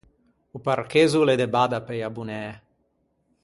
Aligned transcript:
O 0.55 0.59
parchezzo 0.67 1.17
o 1.19 1.25
l’é 1.27 1.35
de 1.41 1.47
badda 1.55 1.79
pe-i 1.87 2.01
abbonæ. 2.09 2.41